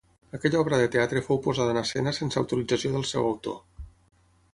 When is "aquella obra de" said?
0.35-0.87